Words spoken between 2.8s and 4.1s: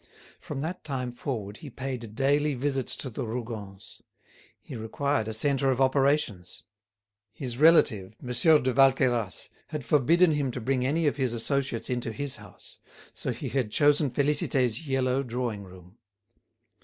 to the Rougons.